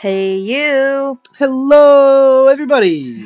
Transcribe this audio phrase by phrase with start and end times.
[0.00, 3.18] Hey you，Hello, everybody！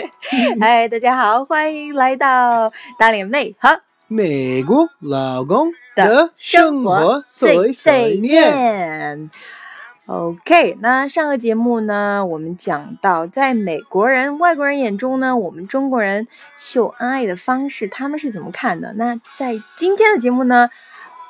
[0.60, 9.30] 嗨，大家好，欢迎来到大脸妹和美国老公的的生活碎碎念。
[10.08, 16.28] OK，那上个节目呢，我们讲到，在美国人、外国人眼中呢，我们中国人
[16.58, 18.92] 秀恩爱的方式，他们是怎么看的？
[18.98, 20.68] 那在今天的节目呢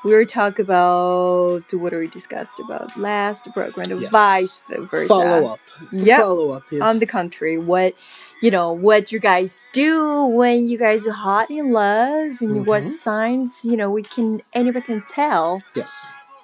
[0.04, 4.12] ，we'll talk about what we discussed about last program, the Yes.
[4.12, 5.08] vice versa.
[5.08, 5.60] Follow up.
[5.92, 6.20] To Yep.
[6.22, 6.64] Follow up.
[6.72, 6.82] Yes.
[6.82, 7.94] on the country what
[8.42, 12.84] you know what you guys do when you guys are hot in love and what
[12.84, 12.98] Mhm.
[13.06, 15.90] signs you know we can anyone can tell yes.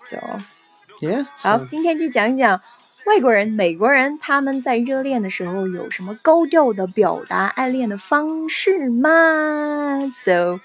[0.10, 0.18] so
[1.02, 1.26] Yeah.
[1.44, 2.60] 好 so- 今天就讲一讲
[3.06, 10.60] 外国人美国人他们在热恋的时候有什么高调的表达爱恋的方式吗 so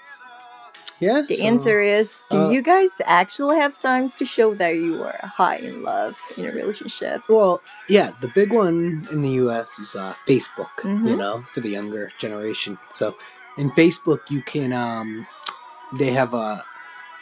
[1.01, 1.21] yeah.
[1.27, 5.03] the so- answer is do uh, you guys actually have signs to show that you
[5.03, 9.77] are hot in love in a relationship Well, yeah, the big one in the U.S.
[9.79, 10.71] is uh, Facebook.
[10.83, 11.17] You Mhm.
[11.17, 12.77] know, for the younger generation.
[12.93, 13.15] So,
[13.57, 15.25] in Facebook, you can um,
[15.99, 16.63] they have a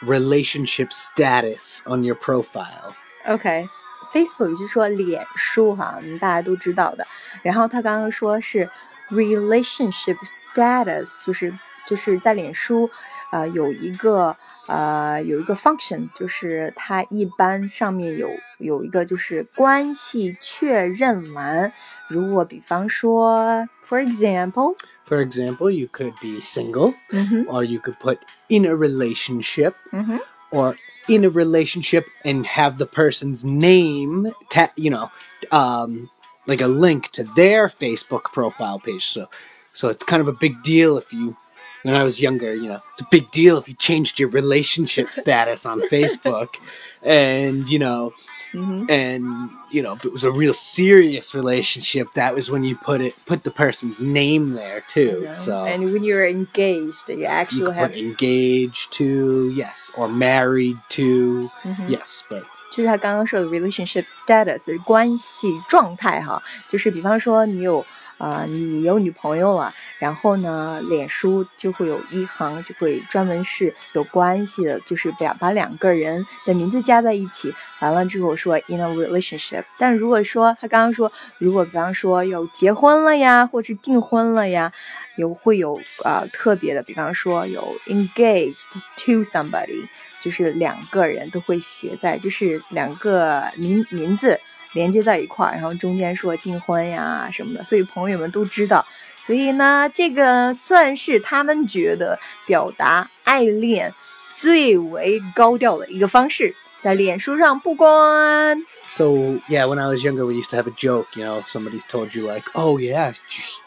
[0.02, 2.94] relationship status on your profile.
[3.26, 7.04] OK。Facebook 就是说脸书哈，我们大家都知道的。
[7.42, 8.68] 然后他刚刚说是
[9.10, 11.52] relationship status，就是
[11.86, 12.88] 就是在脸书，
[13.30, 21.72] 呃，有一个呃有一个 function，就是它一般上面有有一个就是关系确认栏。
[22.08, 24.76] 如果比方说，for example，
[25.08, 30.20] For example, you could be single, 嗯哼， or you could put in a relationship, 嗯哼，
[30.50, 30.76] or
[31.08, 35.10] in a relationship and have the person's name, ta- you know,
[35.50, 36.08] um,
[36.46, 39.04] like a link to their Facebook profile page.
[39.06, 39.28] So,
[39.72, 41.36] so it's kind of a big deal if you.
[41.82, 45.12] When I was younger, you know, it's a big deal if you changed your relationship
[45.12, 46.56] status on Facebook,
[47.04, 48.12] and you know,
[48.52, 48.86] 嗯哼。
[48.88, 53.00] and you know, if it was a real serious relationship, that was when you put
[53.00, 55.24] it, put the person's name there too.
[55.24, 55.30] Yeah.
[55.30, 60.08] So, and when you're engaged, you you actually could have put engaged to, yes, or
[60.08, 62.42] married to, 嗯哼 yes, but
[62.72, 67.86] 就是他刚刚说的 relationship status 关系状态哈，就是比方说你有啊、
[68.21, 79.63] 呃你有女朋友了，然后呢，脸书就会有一行就会专门是有关系的，就是把把两个人的名字加在一起，完了之后说 in a relationship。
[79.77, 84.71] 但如果说他刚刚说，如果比方说有结婚了呀，或是订婚了呀，
[85.15, 88.65] 有会有啊、呃特别的，比方说有 engaged
[88.97, 89.87] to somebody。
[90.21, 94.39] 就是两个人都会写在，就是两个名名字
[94.73, 98.85] 连接在一块儿，然后中间说订婚呀什么的，所以朋友们都知道。
[99.19, 103.93] 所以呢，这个算是他们觉得表达爱恋
[104.29, 108.57] 最为高调的一个方式，在脸书上曝光
[108.89, 109.05] so
[109.47, 109.67] yeah.
[109.67, 111.05] When I was younger, we used to have a joke.
[111.15, 113.13] You know, if somebody told you like, "Oh yeah,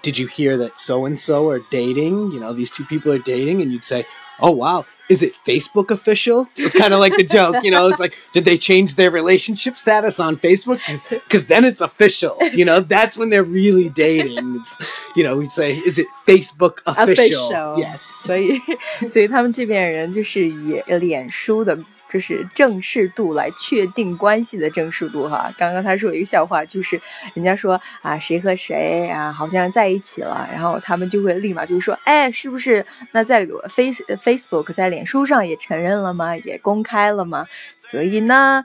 [0.02, 2.32] did you hear that so and so are dating?
[2.32, 4.06] You know, these two people are dating," and you'd say,
[4.40, 6.47] "Oh wow." Is it Facebook official?
[6.55, 7.87] It's kind of like the joke, you know.
[7.87, 10.79] It's like, did they change their relationship status on Facebook?
[11.09, 12.79] Because then it's official, you know.
[12.79, 14.57] That's when they're really dating.
[14.57, 14.77] It's,
[15.15, 17.79] you know, we say, is it Facebook official?
[17.79, 18.13] Yes.
[18.23, 18.61] 所以
[19.07, 21.77] 所以他们这边人就是以脸书的。
[22.14, 25.52] 就是正式度来确定关系的正式度哈。
[25.58, 27.00] 刚刚他说一个笑话，就是
[27.34, 32.86] 人家说啊谁和谁啊好像在一起了，然后他们就会立马就说，哎，是不是？
[33.10, 36.36] 那在 Face Facebook 在脸书上也承认了吗？
[36.36, 37.48] 也公开了吗？
[37.76, 38.64] 所以呢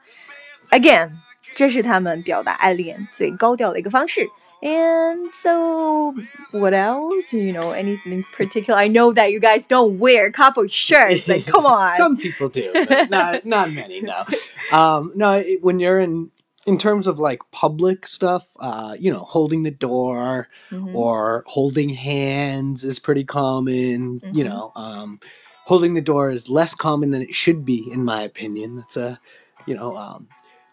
[0.70, 1.14] ，again，
[1.56, 4.28] 这是他们表达爱恋最高调的一个方式。
[4.62, 6.16] And so,
[6.52, 7.32] what else?
[7.32, 8.78] You know, anything particular?
[8.80, 11.28] I know that you guys don't wear couple shirts.
[11.28, 11.96] Like, come on.
[11.98, 14.02] Some people do, but not not many.
[14.02, 14.26] No,
[14.72, 15.34] um, no.
[15.38, 16.32] It, when you're in
[16.66, 20.94] in terms of like public stuff, uh, you know, holding the door Mhm.
[20.94, 24.20] or holding hands is pretty common.
[24.34, 24.48] You Mhm.
[24.50, 25.20] know, um,
[25.66, 28.76] holding the door is less common than it should be, in my opinion.
[28.76, 29.20] That's a
[29.66, 30.28] you know um,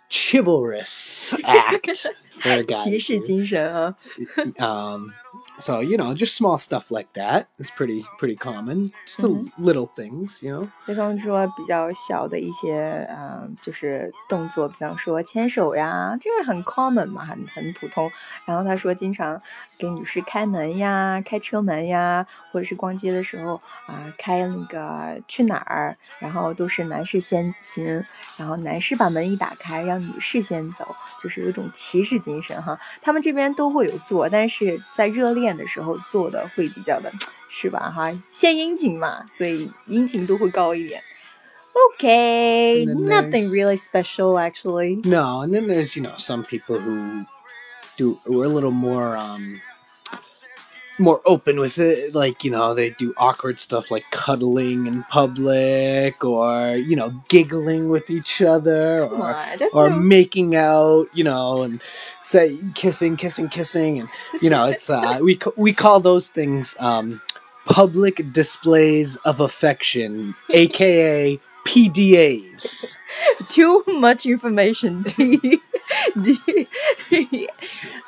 [0.10, 2.84] chivalrous act for a guy.
[2.84, 3.26] 骑士 to do.
[3.26, 3.96] 精神啊。
[4.60, 5.12] um
[5.58, 9.52] so you know just small stuff like that is pretty pretty common just the Mhm.
[9.60, 18.12] little things you know 比方说比较小的一些，嗯、就是动作，比方说牵手呀，这个很 common 嘛，很很普通。
[18.46, 19.42] 然后他说，经常
[19.78, 23.56] 给女士开门呀，开车门呀，或者是逛街的时候
[23.88, 28.04] 啊、开那个去哪儿，然后都是男士先行，
[28.38, 32.78] 然后男士把门一打开，让女士先走，就是有一种骑士精神哈。
[33.02, 37.12] 他们这边都会有做，但是在热恋 的时候做的会比较的，
[37.50, 37.92] 是吧？
[37.96, 41.02] 哈，献殷勤嘛，所以殷勤度会高一点。
[41.98, 45.00] Okay, And then nothing there's- really special actually.
[45.08, 47.26] no and then there's you know some people who
[47.98, 49.62] do we're a little more um
[50.99, 56.25] more open with it like you know they do awkward stuff like cuddling in public
[56.25, 59.37] or you know giggling with each other or
[59.73, 61.81] or no- making out you know and
[62.23, 64.09] say kissing kissing kissing and
[64.41, 67.21] you know it's uh we we call those things um
[67.67, 72.97] public displays of affection aka PDAs
[73.49, 75.05] too much information.
[75.05, 75.61] T
[76.23, 77.49] D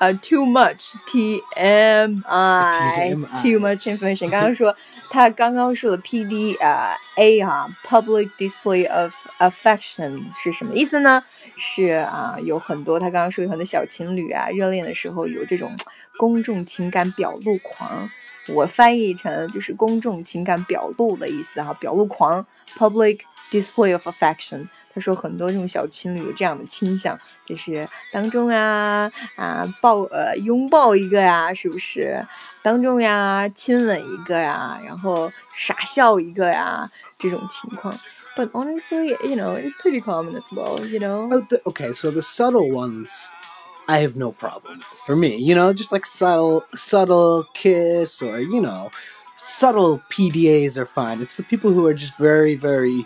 [0.01, 4.31] uh, too much T M I TMI，too much information。
[4.31, 4.75] 刚刚说
[5.11, 11.23] 他刚刚说的 P D 啊、A 哈、public display of affection 是什么意思呢？
[11.57, 15.77] 是啊、有很多他刚刚说有很多小情侣啊，热恋的时候有这种
[16.17, 18.09] 公众情感表露狂。
[18.49, 22.47] 我翻译成就是公众情感表露的意思哈，表露狂
[22.79, 23.21] （public
[23.51, 24.69] display of affection）。
[24.98, 32.26] 他说很多这种小情侣有这样的倾向，就是当众呀啊抱呃拥抱一个呀，是不是？
[32.62, 37.98] 当众呀亲吻一个呀，然后傻笑一个呀，这种情况。
[38.36, 40.84] But honestly, you know, it's pretty common as well.
[40.86, 41.30] You know.
[41.32, 43.30] Oh, the, okay, so the subtle ones,
[43.88, 45.00] I have no problem with.
[45.06, 48.90] For me, you know, just like subtle, subtle kiss or you know,
[49.38, 51.22] subtle PDAs are fine.
[51.22, 53.06] It's the people who are just very, very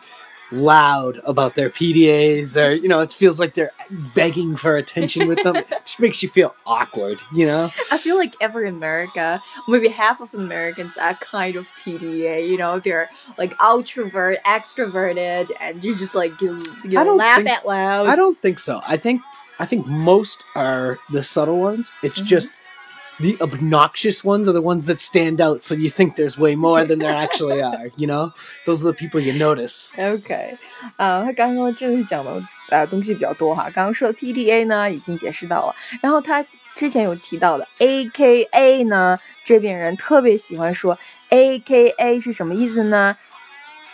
[0.53, 3.73] loud about their PDAs, or you know, it feels like they're
[4.15, 5.57] begging for attention with them.
[5.57, 7.71] it just makes you feel awkward, you know.
[7.91, 12.47] I feel like every America, maybe half of Americans are kind of PDA.
[12.49, 17.37] You know, they're like ultravert, extroverted, and you just like you, you I don't laugh
[17.39, 18.07] think- out loud.
[18.09, 18.81] I don't think so.
[18.87, 19.23] I think
[19.59, 21.91] I think most are the subtle ones.
[22.03, 22.25] It's Mhm.
[22.27, 22.55] just
[23.22, 26.86] the obnoxious ones are the ones that stand out so you think there's way more
[26.86, 28.32] than there actually are, you know?
[28.66, 29.94] Those are the people you notice.
[29.98, 30.58] OK，
[30.98, 33.64] 啊、他刚刚真的讲的呃东西比较多哈。
[33.74, 36.46] 刚刚说的 PDA 呢已经解释到了，然后他
[36.76, 40.98] 之前有提到的 AKA 呢，这边人特别喜欢说
[41.32, 43.18] AKA 是什么意思呢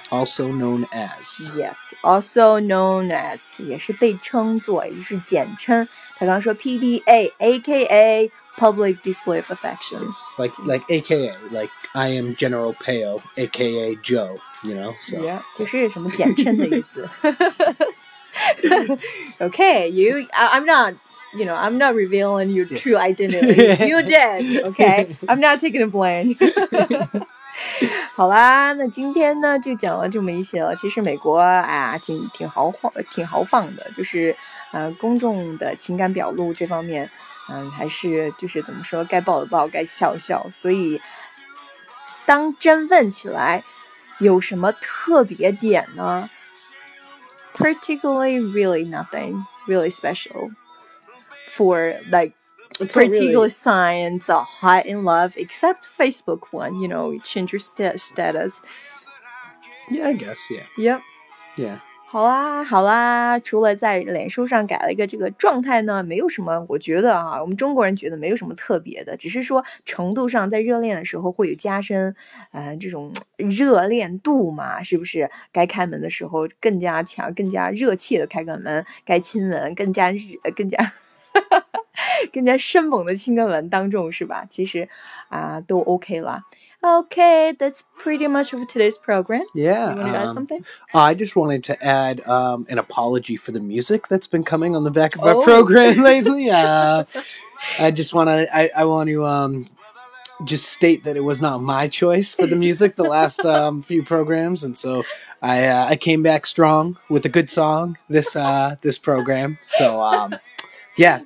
[0.09, 1.49] Also known as.
[1.55, 5.87] ？Yes, also known as 也是被称作，也就是简称。
[6.17, 10.07] 他刚刚说 PDA AKA Public Display of Affection。
[10.07, 14.93] It's like like AKA, like I am General Peo, aka Joe, you know?
[15.01, 17.09] So Yeah，就是什么简称的意思。
[19.39, 20.93] okay, you, I, I'm not,
[21.35, 23.87] you know, I'm not revealing your true identity.
[23.87, 25.15] you did, okay?
[25.27, 26.35] I'm not taking the blame.
[28.15, 30.75] 好啦，那今天呢就讲了这么一些了。
[30.75, 34.35] 其实美国啊，挺挺豪放，挺豪放的，就是
[34.71, 37.09] 呃公众的情感表露这方面，
[37.49, 40.49] 嗯、还是就是怎么说，该报的报，该笑的笑。
[40.51, 41.01] 所以
[42.25, 43.63] 当真问起来，
[44.19, 46.29] 有什么特别点呢？
[47.55, 50.51] Particularly, really nothing really special
[51.49, 52.33] for like
[52.79, 56.81] It's not really- particular signs are hot in love, except Facebook one.
[56.81, 58.55] You know, you change your sta- status.
[59.91, 60.65] Yeah, I guess, yeah.
[60.77, 61.01] Yep.
[61.57, 61.79] Yeah.
[62.10, 72.16] 好啦，好啦，除了在脸书上改了一个这个状态呢，没有什么，我觉得啊，我们中国人觉得没有什么特别的，只是说程度上在热恋的时候会有加深，
[72.50, 75.30] 呃，这种热恋度嘛，是不是？
[75.52, 80.18] 该开门的时候更加强，更加热切的开个门，该亲吻更加热，
[80.56, 80.78] 更加
[82.32, 84.46] 更加生猛的亲个吻当众，是吧？
[84.48, 84.88] 其实
[85.28, 86.40] 啊，都 OK 啦。
[86.82, 89.42] Okay, that's pretty much of today's program.
[89.54, 89.94] Yeah.
[89.94, 90.64] You want to add um, something?
[90.94, 94.84] I just wanted to add um, an apology for the music that's been coming on
[94.84, 95.42] the back of our Oh.
[95.42, 96.50] program lately.
[96.50, 97.04] Uh,
[97.80, 99.66] I just want to I, I want to um,
[100.44, 104.04] just state that it was not my choice for the music the last um, few
[104.04, 105.02] programs, and so
[105.42, 109.58] I uh, I came back strong with a good song this uh, this program.
[109.62, 110.36] So um,
[110.96, 111.22] yeah,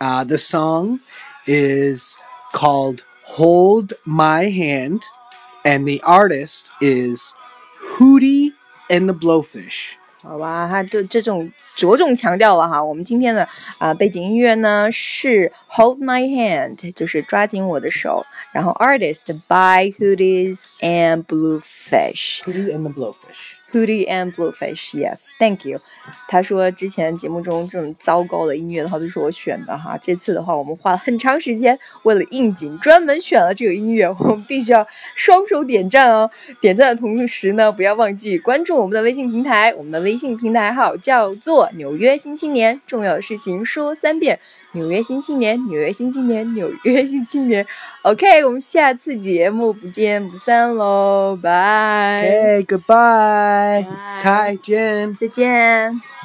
[0.00, 1.00] uh, the song
[1.46, 2.16] is
[2.54, 5.01] called "Hold My Hand,"
[5.63, 7.33] and the artist is
[7.97, 8.53] Hootie
[8.89, 9.93] and the Blowfish.
[10.21, 12.83] 好吧，他就这种着重强调了哈。
[12.83, 13.47] 我们今天的
[13.79, 18.23] 啊、背景音乐呢是 Hold My Hand，就是抓紧我的手。
[18.51, 22.41] 然后 Artist by Hoodies and Bluefish。
[22.43, 23.54] Hootie and the Blowfish.
[23.72, 25.80] Hootie and Bluefish, yes, thank you。
[26.28, 36.30] 他说之前节目中这种糟糕的音乐的话都是我选的哈，这次的话我们花了很长时间，为了应景专门选了这个音乐，我们必须要双手点赞哦。
[36.60, 42.80] 点赞的同时呢，不要忘记关注我们的微信平台，我们的微信平台号叫做纽约新青年。
[42.86, 44.38] 重要的事情说三遍：
[44.76, 47.66] 纽约新青年，纽约新青年，纽约新青年。
[48.02, 52.62] OK，我们下次节目不见不散喽，拜。
[52.68, 53.84] Goodbye.
[53.84, 54.22] Bye.
[54.22, 55.16] 再见。
[55.16, 56.15] 再见。